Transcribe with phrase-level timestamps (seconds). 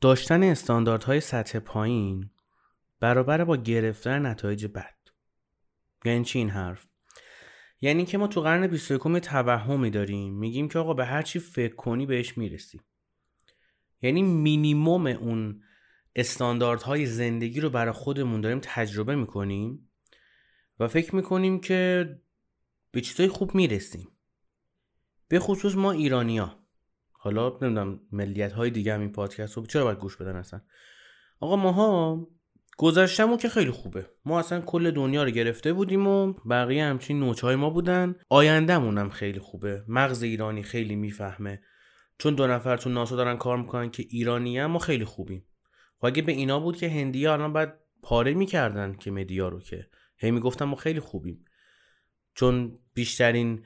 [0.00, 2.30] داشتن استانداردهای سطح پایین
[3.00, 4.96] برابر با گرفتن نتایج بد.
[6.04, 6.86] یعنی چی این حرف؟
[7.80, 11.74] یعنی که ما تو قرن 21 توهمی داریم میگیم که آقا به هر چی فکر
[11.74, 12.80] کنی بهش می‌رسی.
[14.02, 15.62] یعنی مینیموم اون
[16.16, 19.90] استانداردهای زندگی رو برای خودمون داریم تجربه می‌کنیم
[20.78, 22.08] و فکر می‌کنیم که
[22.90, 24.08] به چیزای خوب می‌رسیم.
[25.28, 26.65] به خصوص ما ایرانیا
[27.26, 30.60] حالا نمی‌دونم ملیت های دیگه هم این پادکست رو چرا باید گوش بدن اصلا؟
[31.40, 32.26] آقا ماها
[32.78, 34.06] گذشتمون که خیلی خوبه.
[34.24, 38.14] ما اصلا کل دنیا رو گرفته بودیم و بقیه همچین نوچهای ما بودن.
[38.28, 39.84] آیندهمون هم خیلی خوبه.
[39.88, 41.62] مغز ایرانی خیلی می‌فهمه.
[42.18, 45.46] چون دو نفر تو ناسا دارن کار می‌کنن که ایرانی هم ما خیلی خوبیم.
[46.02, 47.72] و اگه به اینا بود که هندی الان باید
[48.02, 49.88] پاره می‌کردن که مدیا رو که.
[50.18, 51.44] هی می‌گفتن ما خیلی خوبیم.
[52.34, 53.64] چون بیشترین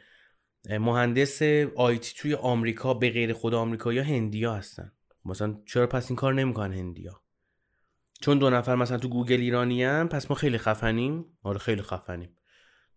[0.68, 1.42] مهندس
[1.76, 4.92] IT توی آمریکا به غیر خود آمریکا یا هندیا هستن.
[5.24, 7.20] مثلا چرا پس این کار نمی‌کنن هندیا
[8.20, 11.24] چون دو نفر مثلا تو گوگل ایرانی هم پس ما خیلی خفنیم.
[11.42, 12.36] آره خیلی خفنیم.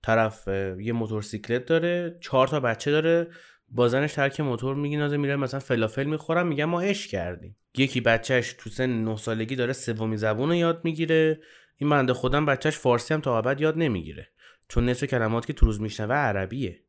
[0.03, 0.47] طرف
[0.79, 3.27] یه موتورسیکلت داره چهار تا بچه داره
[3.69, 7.57] با زنش ترک موتور میگی میره مثلا فلافل می‌خورم میگم ما عشق کردیم.
[7.77, 11.39] یکی بچهش تو سن 9 سالگی داره سومی زبون رو یاد می‌گیره.
[11.77, 14.27] این بنده خودم بچهش فارسی هم تا ابد یاد نمی‌گیره.
[14.67, 16.82] چون نصف کلمات که تو روز میشنوه عربیه.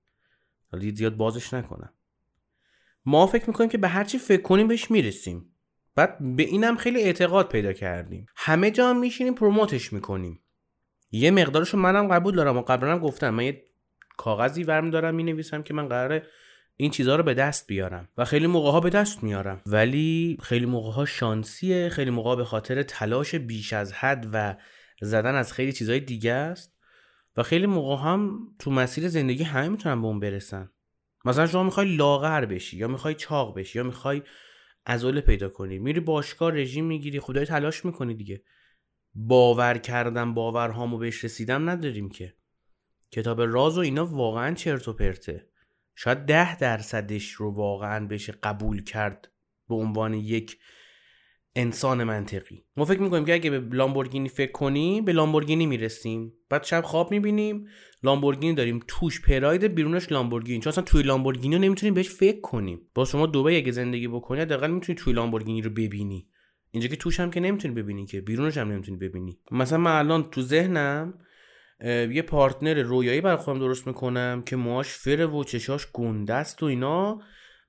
[0.74, 1.92] حالا زیاد بازش نکنم
[3.06, 5.50] ما فکر می‌کنیم که به هر چی فکر کنیم بهش می‌رسیم.
[5.94, 8.26] بعد به اینم خیلی اعتقاد پیدا کردیم.
[8.36, 10.40] همه جا هم میشینیم پروموتش می‌کنیم.
[11.10, 13.30] یه مقدارشو منم قبول دارم و قبلا گفتم.
[13.30, 13.64] من یه
[14.16, 16.26] کاغذی ورم دارم می‌نویسم که من قراره
[16.76, 18.08] این چیزها رو به دست بیارم.
[18.18, 19.60] و خیلی موقع ها به دست میارم.
[19.66, 24.56] ولی خیلی موقع ها شانسیه خیلی موقع به خاطر تلاش بیش از حد و
[25.00, 26.73] زدن از خیلی چیزهای دیگه است.
[27.36, 30.70] و خیلی موقع هم تو مسیر زندگی همه می‌تونن به اون برسن.
[31.24, 34.22] مثلا شما می‌خوای لاغر بشی یا می‌خوای چاق بشی یا می‌خوای
[34.86, 38.42] عضله پیدا کنی میری باشگاه رژیم می‌گیری خدای تلاش می‌کنی دیگه.
[39.14, 42.34] باور کردن باورهامو بهش رسیدم نداریم که.
[43.10, 45.48] کتاب راز و اینا واقعا چرت و پرته.
[45.96, 49.32] شاید ده درصدش رو واقعا بشه قبول کرد
[49.68, 50.58] به عنوان یک
[51.56, 52.64] انسان منطقی.
[52.76, 56.32] ما فکر می‌کنیم که اگه به لامبورگینی فکر کنیم به لامبورگینی می‌رسیم.
[56.50, 57.66] بعد شب خواب می‌بینیم
[58.02, 58.80] لامبورگینی داریم.
[58.88, 62.80] توش پراید بیرونش لامبورگینی چون اصلا توی لامبورگینی رو نمی‌تونیم بهش فکر کنیم.
[62.94, 66.28] با شما دوبه اگه زندگی بکنی حداقل می‌تونی توی لامبورگینی رو ببینی.
[66.70, 69.38] اینجا که توش هم که نمی‌تونی ببینی که بیرونش هم نمی‌تونی ببینی.
[69.50, 71.14] مثلا من الان تو ذهنم
[72.10, 76.66] یه پارتنر رویایی برای خودم درست می‌کنم که موهاش فره و چشاش گنده است و
[76.66, 77.20] اینا.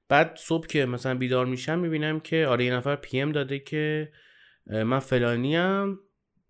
[0.10, 4.12] بعد صبح که مثلا بیدار میشم می‌بینم که آره یه نفر پی ام داده که
[4.68, 6.00] من فلانیم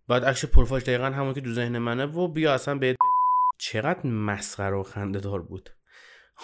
[0.08, 2.96] بعد عکس پروفایل دقیقا همون که تو ذهن منه و بیا اصلا بهت
[3.58, 5.70] چقدر مسخره و خنده دار بود.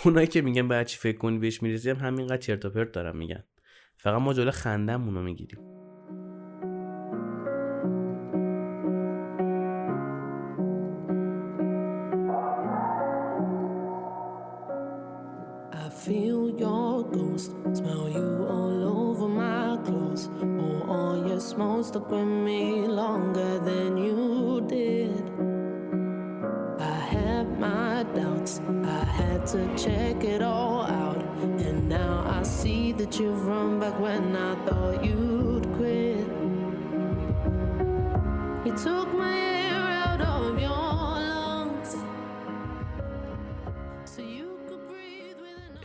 [0.04, 3.44] اونایی که میگن بعد چی فکر کنی بهش می‌رسیم همینقدر چرت و پرت دارم میگن.
[3.96, 5.81] فقط ما جلو خندمون رو می‌گیریم.
[17.74, 20.28] Smell you all over my clothes.
[20.42, 25.16] Oh, all your smoke stuck with me longer than you did.
[26.78, 31.24] I had my doubts, I had to check it all out.
[31.42, 36.26] And now I see that you've run back when I thought you'd quit.
[38.66, 39.41] You took my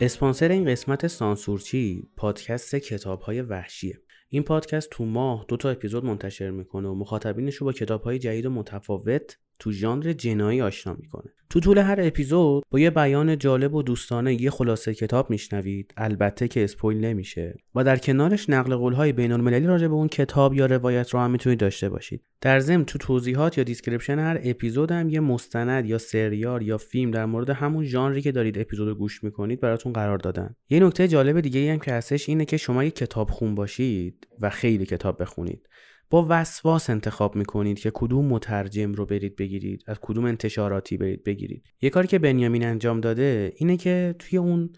[0.00, 4.00] اسپانسر این قسمت سانسورچی پادکست کتاب های وحشیه.
[4.28, 8.18] این پادکست تو ماه دو تا اپیزود منتشر می‌کنه و مخاطبینش رو با کتاب های
[8.18, 11.32] جدید و متفاوت تو ژانر جنایی آشنا می‌کنه.
[11.50, 15.94] تو طول هر اپیزود با یه بیان جالب و دوستانه یه خلاصه کتاب میشنوید.
[15.96, 17.54] البته که spoil نمیشه.
[17.74, 21.30] و در کنارش نقل قولهای بین المللی راجع به اون کتاب یا روایت رو هم
[21.30, 22.22] می‌تونید داشته باشید.
[22.40, 27.10] در ضمن تو توضیحات یا description هر اپیزود هم یه مستند یا سریال یا فیلم
[27.10, 30.54] در مورد همون ژانری که دارید اپیزود گوش می‌کنید براتون قرار دادن.
[30.70, 34.50] یه نکته جالب دیگه هم که هستش اینه که شما یه کتاب خون باشید و
[34.50, 35.68] خیلی کتاب بخونید.
[36.10, 41.62] با وسواس انتخاب می‌کنید که کدوم مترجم رو برید بگیرید از کدوم انتشاراتی برید بگیرید.
[41.80, 44.70] یه کاری که بنیامین انجام داده اینه که توی اون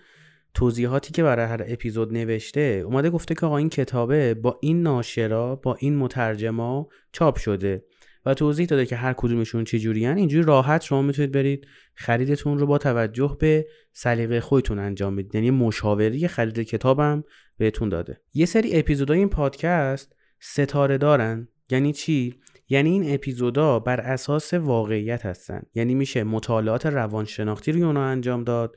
[0.54, 5.56] توضیحاتی که برای هر اپیزود نوشته اومده گفته که آقا این کتابه با این ناشرا
[5.56, 7.84] با این مترجما چاپ شده
[8.26, 12.66] و توضیح داده که هر کدومشون چه جوریان اینجوری راحت شما می‌تونید برید خریدتون رو
[12.66, 15.34] با توجه به سلیقه خودتون انجام بدید.
[15.34, 17.24] یعنی مشاوری خرید کتابم
[17.58, 18.20] بهتون داده.
[18.34, 25.26] یه سری اپیزودهای این پادکست ستاره دارن؟ یعنی چی؟ یعنی این اپیزودا بر اساس واقعیت
[25.26, 25.62] هستن.
[25.74, 28.76] یعنی میشه مطالعات روانشناختی روی اونا انجام داد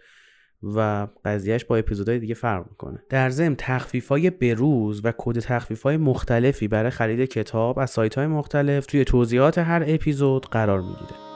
[0.63, 3.03] و قضیهش با اپیزودهای دیگه فرق می‌کنه.
[3.09, 8.15] در ضمن تخفیف های بروز و کد تخفیف های مختلفی برای خرید کتاب از سایت
[8.15, 11.32] های مختلف توی توضیحات هر اپیزود قرار می‌گیره.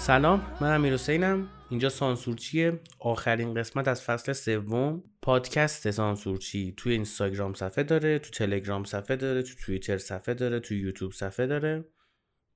[0.00, 1.48] سلام من امیر حسینم.
[1.70, 5.02] اینجا سانسورچیه آخرین قسمت از فصل سوم.
[5.22, 10.74] پادکست سانسورچی توی اینستاگرام صفحه داره تو تلگرام صفحه داره تو توییتر صفحه داره تو
[10.74, 11.84] یوتیوب صفحه داره.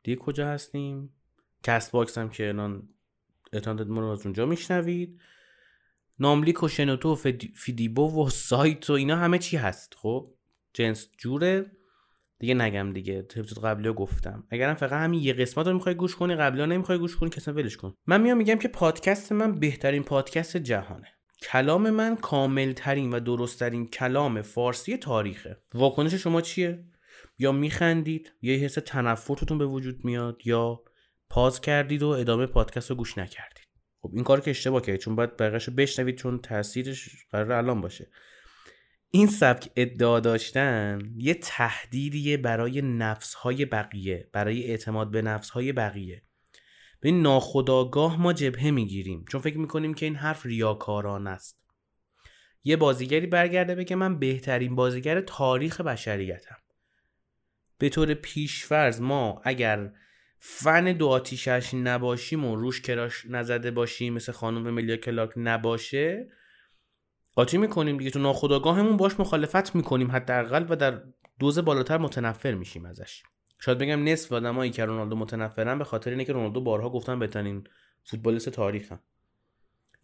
[0.03, 1.11] دیگه کجا هستیم؟
[1.63, 2.89] Castbox هم که الان
[3.53, 5.21] احتمالا ما رو از اونجا میشنوید.
[6.19, 7.15] ناملیک و شنوتو و
[7.55, 10.35] فیدیبو و سایت و اینا همه چی هست خب؟
[10.73, 11.71] جنس جوره.
[12.39, 13.19] دیگه نگم دیگه.
[13.19, 14.45] اپیزود قبلی گفتم.
[14.51, 17.53] اگرم فقط همین یه قسمت رو می‌خوای گوش کنی قبلی ها نمی‌خوای گوش کنی کلا
[17.53, 17.95] ولش کن.
[18.07, 21.09] من میام میگم که پادکست من بهترین پادکست جهانه.
[21.43, 25.57] کلام من کامل ترین و درست ترین کلام فارسی تاریخه.
[25.75, 26.85] واکنش شما چیه؟
[27.39, 30.83] یا میخندید یا یه حس تنفرتون به وجود میاد یا
[31.31, 33.65] پاز کردید و ادامه پادکست رو گوش نکردید.
[34.03, 38.11] خب این کار که اشتباه کردید چون باید بقیه‌شو بشنوید چون تاثیرش قرار الان باشه.
[39.15, 46.23] این سبک ادعا داشتن یه تهدیدیه برای نفسهای بقیه برای اعتماد به نفسهای بقیه.
[47.01, 49.25] به ناخداگاه ما جبهه می‌گیریم.
[49.29, 51.65] چون فکر می‌کنیم که این حرف ریاکاران است.
[52.65, 56.57] یه بازیگری برگرده بگه من بهترین بازیگر تاریخ بشریتم.
[57.79, 59.93] به طور پیشفرز ما اگر
[60.39, 66.29] فن دو آتیشش نباشیم و روش کراش نزده باشیم مثل خانم ملیا کلاک نباشه
[67.35, 71.03] قاطی می‌کنیم دیگه تو ناخداگاهمون باش مخالفت می‌کنیم حداقل و در
[71.39, 73.23] دوز بالاتر متنفر میشیم ازش.
[73.61, 77.65] شاید بگم نصف آدمایی که رونالدو متنفرن به خاطر اینه که رونالدو بارها گفتن بهترین
[78.05, 79.01] فوتبالیست تاریخم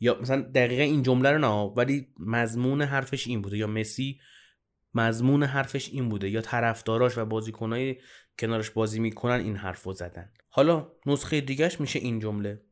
[0.00, 3.58] یا مثلا دقیقا این جمله رو نه ولی مضمون حرفش این بوده.
[3.58, 4.20] یا مسی
[4.94, 6.30] مضمون حرفش این بوده.
[6.30, 7.96] یا طرفداراش و بازیکنای
[8.38, 10.32] کنارش بازی می‌کنن این حرف رو زدن.
[10.48, 12.62] حالا نسخه دیگهش میشه این جمله.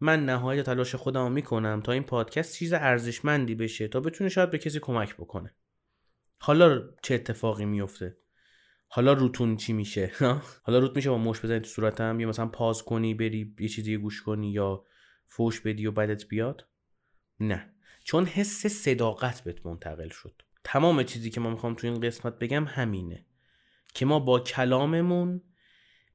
[0.00, 4.58] من نهایت تلاش خودم می‌کنم تا این پادکست چیز ارزشمندی بشه تا بتونه شاید به
[4.58, 5.54] کسی کمک بکنه.
[6.40, 8.16] حالا چه اتفاقی میفته
[8.88, 10.12] حالا روتون چی میشه؟
[10.62, 13.96] حالا روت میشه با مش بزنی تو صورتم یا مثلا پاز کنی بری یه چیزی
[13.96, 14.84] گوش کنی یا
[15.26, 16.68] فوش بدی و بدت بیاد؟
[17.40, 17.74] نه.
[18.04, 20.42] چون حس صداقت بهت منتقل شد.
[20.64, 23.26] تمام چیزی که ما می‌خوام تو این قسمت بگم همینه.
[23.94, 25.42] که ما با کلاممون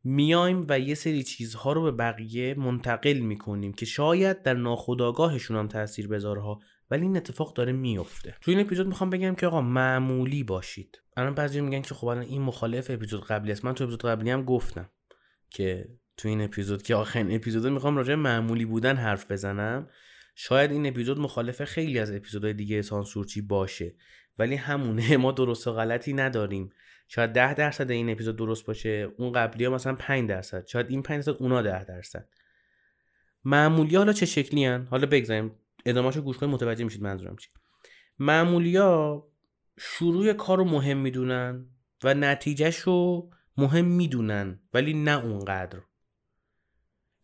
[0.04, 5.68] میایم و یه سری چیزها رو به بقیه منتقل می‌کنیم که شاید در ناخودآگاهشون هم
[5.68, 6.42] تاثیر بذاره
[6.92, 11.02] ولی این اتفاق داره میفته تو این اپیزود می‌خوام بگم که آقا معمولی باشید.
[11.18, 13.66] الان بعضی میگن که خب الان این مخالف اپیزود قبلی است.
[13.66, 14.90] من تو اپیزود قبلی هم گفتم
[15.50, 19.88] که تو این اپیزود که آخرین اپیزود می‌خوام راجع معمولی بودن حرف بزنم.
[20.36, 23.96] شاید این اپیزود مخالف خیلی از اپیزودهای دیگه سانسورچی باشه
[24.38, 26.70] ولی همونه ما درست و غلطی نداریم.
[27.14, 31.02] شاید ده درصد این اپیزود درست باشه اون قبلی ها مثلا 5 درصد شاید این
[31.02, 32.28] 5 درصد اونا ده درصد.
[33.44, 35.52] معمولی حالا چه شکلی هن؟ حالا بگذاریم
[35.86, 37.50] ادامهشو گوش کنیم متوجه میشید منظورم چی.
[38.20, 39.28] معمولی ها
[39.78, 41.66] شروع کار رو مهم می‌دونن
[42.04, 45.80] و نتیجهش رو مهم می‌دونن ولی نه اونقدر.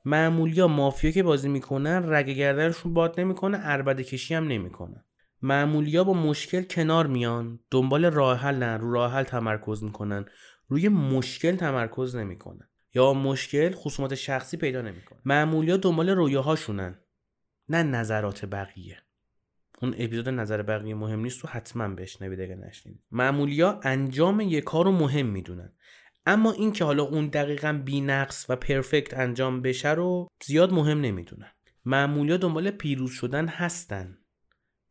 [0.06, 5.04] معمولی ها مافیا که بازی می‌کنن رگه گردنشون باد نمی‌کنه اربده کشی هم نمی‌کنن
[5.42, 10.25] معمولیا با مشکل کنار میان دنبال راه حل نه رو راه حل تمرکز می‌کنن.
[10.68, 12.69] روی مشکل تمرکز نمی‌کنن.
[12.94, 17.00] یا مشکل خصومات شخصی پیدا نمی‌کنن معمولیا دنبال رویاهاشونن.
[17.69, 18.98] نه نظرات بقیه.
[19.81, 24.86] اون اپیزود نظر بقیه مهم نیست تو حتما بشنوید اگه نشنید معمولیا انجام یک کار
[24.86, 25.74] رو مهم می‌دونن.
[26.25, 31.51] اما این که حالا اون دقیقا بینقص و پرفکت انجام بشه رو زیاد مهم نمی‌دونن.
[31.86, 34.17] معمولیا دنبال پیروز شدن هستن.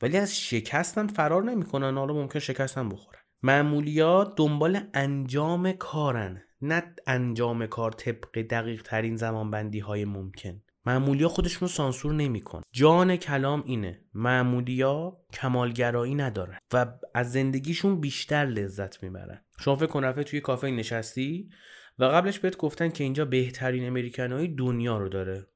[0.03, 1.99] ولی از شکستن فرار نمی‌کنن.
[1.99, 3.19] حالا ممکن شکستن بخورن.
[3.43, 6.43] معمولیات دنبال انجام کارن.
[6.61, 10.63] نه انجام کار طبق دقیق ترین زمانبندی های ممکن.
[10.87, 14.05] معمولیا خودشون رو سانسور نمیکن جان کلام اینه.
[14.15, 19.45] معمولیا کمالگرایی ندارن و از زندگیشون بیشتر لذت می‌برن.
[19.61, 21.51] شما فکر کن رفته توی کافه نشستی
[21.99, 25.47] و قبلش بهت گفتن که اینجا بهترین امریکنایی دنیا رو داره.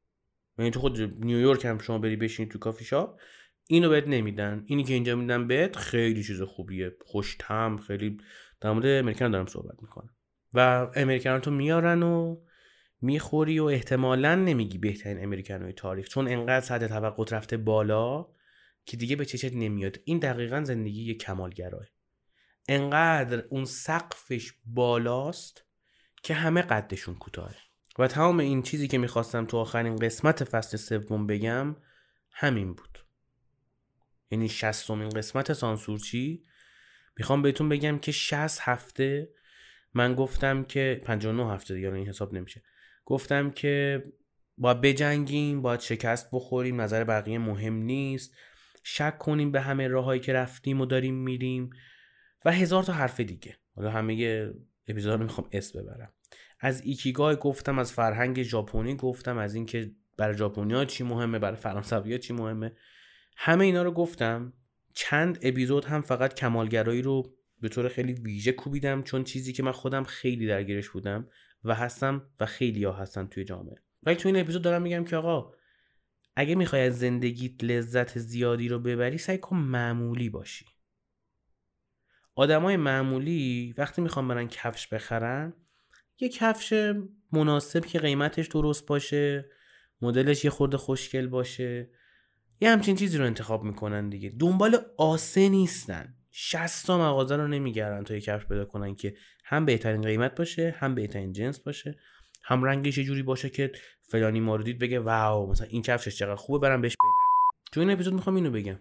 [0.59, 3.21] یعنی تو خود نیویورک هم شما بری بشینی تو کافی شاپ.
[3.71, 4.65] اینو بهت نمیدن.
[4.67, 6.97] اینی که اینجا میدن بهت خیلی چیز خوبیه.
[7.07, 8.19] خوشتم خیلی
[8.61, 10.15] در مورد امریکن دارم صحبت می‌کنم.
[10.55, 12.41] و امریکن تو میارن و
[13.01, 16.09] می‌خوری و احتمالا نمیگی بهترین امریکن های تاریخ.
[16.09, 18.27] چون انقدر سطح توقعت رفته بالا
[18.85, 19.97] که دیگه به چشت نمیاد.
[20.05, 21.87] این دقیقا زندگی کمالگراه.
[22.69, 25.65] انقدر اون سقفش بالاست
[26.23, 27.55] که همه قدشون کوتاه
[27.99, 31.77] و تمام این چیزی که می‌خواستم تو آخرین قسمت فصل سوم بگم
[32.33, 33.00] همین بود.
[34.31, 36.43] یعنی شستمین قسمت سانسورچی.
[37.17, 39.29] می‌خوام بهتون بگم که 60 هفته
[39.95, 42.63] من گفتم که 59 هفته دیگه این حساب نمیشه.
[43.05, 44.05] گفتم که
[44.59, 48.37] باید بجنگیم باید شکست بخوریم نظر بقیه مهم نیست.
[48.83, 51.71] شک کنیم به همه راههایی که رفتیم و داریم میریم
[52.45, 53.57] و هزار تا حرف دیگه.
[53.77, 54.53] حالا همه
[54.89, 56.13] اپیزود رو می‌خوام اسم ببرم.
[56.61, 62.19] از ایکیگای گفتم از فرهنگ ژاپنی گفتم از اینکه برای ژاپنیا چی مهمه برای فرانسویا
[62.19, 62.73] چی مهمه.
[63.43, 64.53] همه اینا رو گفتم.
[64.95, 69.73] چند اپیزود هم فقط کمالگرایی رو به طور خیلی ویژه کوبیدم چون چیزی که من
[69.73, 71.29] خودم خیلی درگیرش بودم
[71.65, 73.75] و هستم و خیلی ها هستن توی جامعه.
[74.03, 75.53] ولی تو این اپیزود دارم میگم که آقا
[76.37, 80.67] اگه می‌خوای از زندگیت لذت زیادی رو ببری سعی کن معمولی باشی.
[82.35, 85.53] آدمای معمولی وقتی می‌خوان برن کفش بخرن
[86.19, 86.95] یه کفش
[87.33, 89.51] مناسب که قیمتش درست باشه
[90.03, 91.91] مدلش یه خورده خوشگل باشه
[92.61, 94.33] یه همچین چیزی رو انتخاب می‌کنن دیگه.
[94.39, 96.15] دنبال آسه نیستن.
[96.31, 100.75] 60 تا مغازه رو نمیگردن تا یه کفش پیدا کنن که هم بهترین قیمت باشه
[100.79, 101.99] هم بهترین جنس باشه.
[102.43, 106.69] هم رنگش یه جوری باشه که فلانی ما بگه wow مثلا این کفشش چقدر خوبه
[106.69, 107.61] برم بهش بدم.
[107.73, 108.81] تو این اپیزود می‌خوام اینو بگم.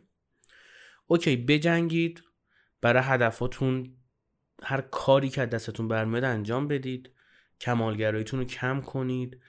[1.08, 2.22] OK بجنگید
[2.82, 3.98] برای هدفاتون
[4.64, 7.10] هر کاری که دستتون برمیاد انجام بدید.
[7.62, 9.40] کمالگراییتون رو کم کنید.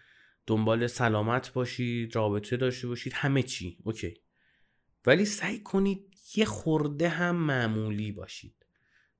[0.47, 3.79] دنبال سلامت باشید رابطه داشته باشید همه چی.
[3.85, 4.15] OK.
[5.07, 8.67] ولی سعی کنید یه خورده هم معمولی باشید.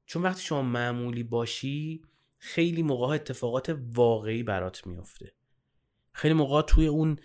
[0.07, 2.03] چون وقتی شما معمولی باشی
[2.39, 5.33] خیلی موقع اتفاقات واقعی برات میفته
[6.13, 7.19] خیلی موقع توی اون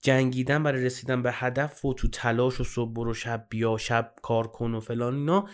[0.00, 4.46] جنگیدن برای رسیدن به هدف و تو تلاش و صبح برو شب بیا شب کار
[4.46, 5.48] کن و فلان اینا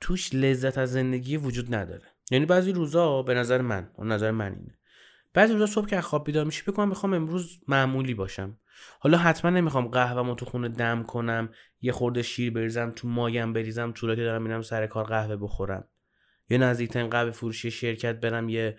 [0.00, 2.06] توش لذت از زندگی وجود نداره.
[2.30, 4.77] یعنی بعضی روزا به نظر من اون نظر من اینه
[5.34, 8.58] بعضی روزا صبح که خواب بیدار میشی بگم می‌خوام امروز معمولی باشم.
[9.00, 11.48] حالا حتما نمی‌خوام قهوه‌مو تو خونه دم کنم
[11.80, 15.84] یه خورده شیر بریزم تو مایم بریزم تو که دارم میرم سر کار قهوه بخورم.
[16.50, 18.78] یا نزدیکترین قهوه فروشی شرکت برم یه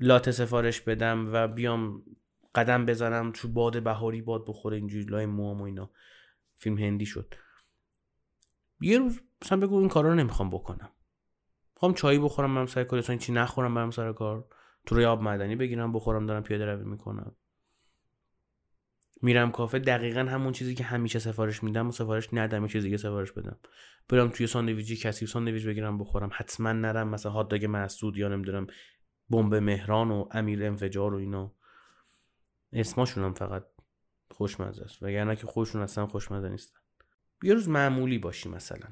[0.00, 2.02] لاته سفارش بدم و بیام
[2.54, 5.90] قدم بزنم تو باد بهاری باد بخوره اینجوری لای موام و اینا.
[6.56, 7.34] فیلم هندی شد.
[8.80, 10.90] یه روز مثلا بگو این کارا رو نمی‌خوام بکنم.
[11.74, 14.48] می‌خوام چایی بخورم برم سر کار چی نخورم برم سر کار.
[14.86, 17.36] تو روی آب معدنی بگیرم بخورم دارم پیاده روی می‌کنم.
[19.22, 22.96] میرم کافه دقیقا همون چیزی که همیشه سفارش میدم و سفارش ندم یه چیزی که
[22.96, 23.58] سفارش بدم.
[24.08, 26.30] برم توی ساندویچی کسی ساندویچ بگیرم بخورم.
[26.32, 28.66] حتما نرم مثلا هات داگ مسعود یا نمی‌دونم
[29.30, 31.54] بمب مهران و امیر انفجار و اینا.
[32.72, 33.64] اسماشون هم فقط
[34.30, 35.02] خوشمزه است.
[35.02, 36.80] وگرنه که خودشون اصلا خوشمزه نیستن.
[37.42, 38.88] یه روز معمولی باشی مثلا.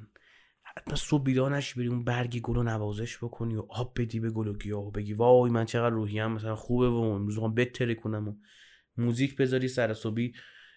[0.79, 4.49] حتما صبح بیدار نشی بری اون برگی گل نوازش بکنی و آب بدی به گل
[4.49, 5.13] و گیاه و بگی.
[5.13, 8.35] وای من چقدر روحیم مثلا خوبه و امروز می‌خوام بتره کنم و
[8.97, 10.33] موزیک بذاری سر صبحی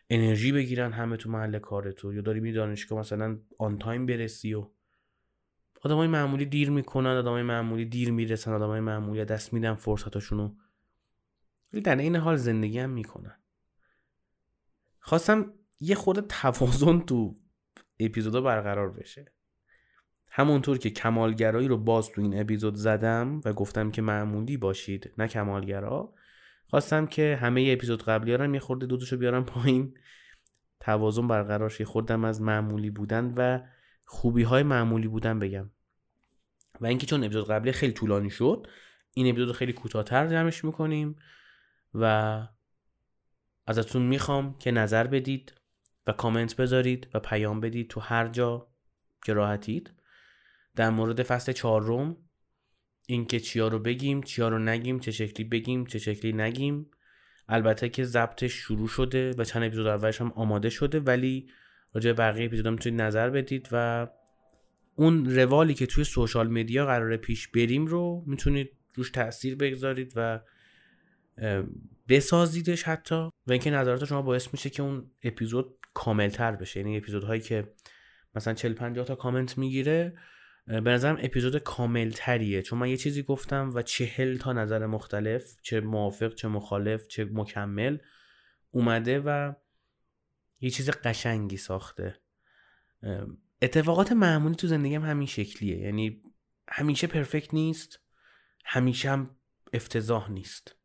[0.09, 4.69] انرژی بگیرن همه تو محل کارتو یا داری می دانشگاه مثلا آن تایم برسی و
[5.81, 10.55] آدمای معمولی دیر می‌کنن آدمای معمولی دیر می‌رسن آدمای معمولی دست میدن فرصتاشونو.
[11.73, 13.39] ولی در این حال زندگی هم می‌کنن.
[14.99, 17.39] خواستم یه خود توازن تو
[17.99, 19.36] اپیزودا برقرار بشه.
[20.29, 25.27] همونطور که کمالگرایی رو باز تو این اپیزود زدم و گفتم که معمولی باشید نه
[25.27, 26.13] کمالگرا
[26.69, 29.97] خواستم که همه اپیزود قبلی هم یه خورده دودشو بیارم پایین.
[30.79, 31.85] توازن برقرار شه.
[31.85, 33.59] خوردم از معمولی بودن و
[34.05, 35.69] خوبی های معمولی بودن بگم.
[36.81, 38.67] و اینکه چون اپیزود قبلی خیلی طولانی شد
[39.13, 41.15] این اپیزود خیلی کوتاهتر جمعش می‌کنیم
[41.93, 42.47] و
[43.67, 45.53] ازتون می‌خوام که نظر بدید
[46.07, 48.67] و کامنت بذارید و پیام بدید تو هر جا
[49.25, 49.93] که راحتید.
[50.77, 52.17] در مورد فصل چهارم
[53.07, 56.91] اینکه چیا رو بگیم چیا رو نگیم چه شکلی بگیم چه شکلی نگیم.
[57.49, 61.49] البته که ضبطش شروع شده و چند اپیزود اولش هم آماده شده ولی
[61.93, 64.07] راجع بقیه اپیزودام می‌تونید نظر بدید و
[64.95, 70.39] اون روالی که توی سوشال مدیا قراره پیش بریم رو می‌تونید روش تاثیر بگذارید و
[72.09, 73.15] بسازیدش حتی.
[73.15, 76.79] و اینکه نظرات شما باعث میشه که اون اپیزود کاملتر بشه.
[76.79, 77.73] یعنی اپیزودهایی که
[78.35, 80.17] مثلا 40 50 تا کامنت می‌گیره
[80.67, 85.55] به نظرم اپیزود کامل تریه چون من یه چیزی گفتم و چهل تا نظر مختلف
[85.61, 87.97] چه موافق چه مخالف چه مکمل
[88.71, 89.53] اومده و
[90.61, 92.15] یه چیز قشنگی ساخته.
[93.61, 95.77] اتفاقات معمولی تو زندگیم همین شکلیه.
[95.77, 96.21] یعنی
[96.67, 97.99] همیشه پرفکت نیست
[98.65, 99.35] همیشه هم
[99.73, 100.75] افتضاح نیست.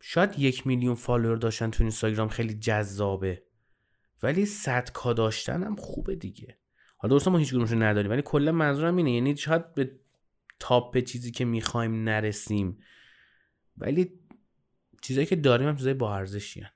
[0.00, 3.42] شاید یک میلیون فالوور داشتن تو اینستاگرام خیلی جذابه
[4.22, 6.59] ولی صد کا داشتن هم خوبه دیگه.
[7.02, 9.90] حالا درسته ما هیچ رو نداریم ولی کلا منظورم اینه یعنی شاید به
[10.58, 12.78] تاپ چیزی که می‌خوایم نرسیم.
[13.78, 14.12] ولی
[15.02, 16.66] چیزایی که داریم هم چیزای با ارزشی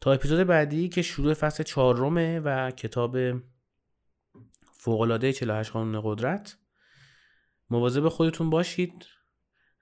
[0.00, 3.16] تا اپیزود بعدی که شروع فصل چهارمه و کتاب
[4.62, 6.56] فوقالعاده 48 قانون قدرت
[7.70, 9.06] مواظب خودتون باشید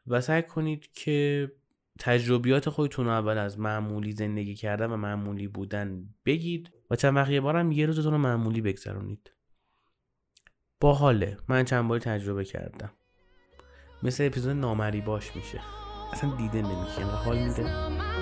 [0.07, 1.51] و سعی کنید که
[1.99, 6.71] تجربیات خودتون اول از معمولی زندگی کردن و معمولی بودن بگید.
[6.91, 9.33] و چند وقت یه بارم یه روزتون رو معمولی بگذرونید.
[10.81, 11.37] باحاله.
[11.49, 12.91] من چند باری تجربه کردم.
[14.03, 15.61] مثل اپیزود نامری باش میشه.
[16.13, 18.18] اصلا دیده نمیشه حال میده.